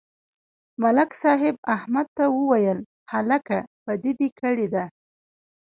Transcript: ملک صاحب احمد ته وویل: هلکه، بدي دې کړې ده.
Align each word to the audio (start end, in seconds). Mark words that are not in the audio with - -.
ملک 0.81 1.11
صاحب 1.23 1.55
احمد 1.75 2.07
ته 2.17 2.23
وویل: 2.37 2.79
هلکه، 3.13 3.57
بدي 3.85 4.11
دې 4.19 4.29
کړې 4.39 4.67
ده. 4.73 4.83